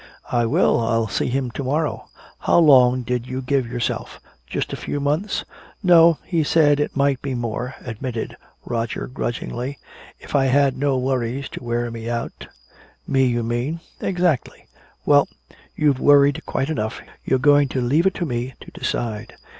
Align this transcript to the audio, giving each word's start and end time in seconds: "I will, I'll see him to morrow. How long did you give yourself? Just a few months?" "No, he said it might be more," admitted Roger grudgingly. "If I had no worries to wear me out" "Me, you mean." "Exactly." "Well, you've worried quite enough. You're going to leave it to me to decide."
"I 0.31 0.47
will, 0.47 0.79
I'll 0.79 1.07
see 1.07 1.27
him 1.27 1.51
to 1.51 1.63
morrow. 1.63 2.07
How 2.39 2.57
long 2.57 3.03
did 3.03 3.27
you 3.27 3.39
give 3.39 3.71
yourself? 3.71 4.19
Just 4.47 4.73
a 4.73 4.75
few 4.75 4.99
months?" 4.99 5.45
"No, 5.83 6.17
he 6.25 6.43
said 6.43 6.79
it 6.79 6.95
might 6.95 7.21
be 7.21 7.35
more," 7.35 7.75
admitted 7.81 8.35
Roger 8.65 9.05
grudgingly. 9.05 9.77
"If 10.19 10.33
I 10.33 10.45
had 10.45 10.75
no 10.75 10.97
worries 10.97 11.49
to 11.49 11.63
wear 11.63 11.91
me 11.91 12.09
out" 12.09 12.47
"Me, 13.07 13.25
you 13.27 13.43
mean." 13.43 13.79
"Exactly." 13.99 14.65
"Well, 15.05 15.27
you've 15.75 15.99
worried 15.99 16.41
quite 16.47 16.71
enough. 16.71 16.99
You're 17.23 17.37
going 17.37 17.67
to 17.67 17.79
leave 17.79 18.07
it 18.07 18.15
to 18.15 18.25
me 18.25 18.55
to 18.59 18.71
decide." 18.71 19.35